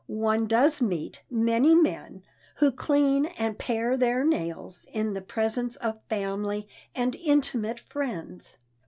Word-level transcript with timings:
one 0.07 0.47
does 0.47 0.81
meet 0.81 1.21
many 1.29 1.75
men 1.75 2.23
who 2.55 2.71
clean 2.71 3.23
and 3.37 3.59
pare 3.59 3.95
their 3.97 4.23
nails 4.25 4.87
in 4.91 5.13
the 5.13 5.21
presence 5.21 5.75
of 5.75 6.01
family 6.09 6.67
and 6.95 7.13
intimate 7.17 7.79
friends. 7.81 8.57